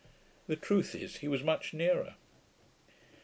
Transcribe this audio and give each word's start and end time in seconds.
The 0.47 0.55
truth 0.55 0.95
is, 0.95 1.17
he 1.17 1.27
was 1.27 1.43
much 1.43 1.75
nearer. 1.75 2.15